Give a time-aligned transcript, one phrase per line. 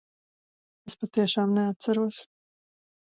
[0.91, 2.23] Es patiešām neatceros.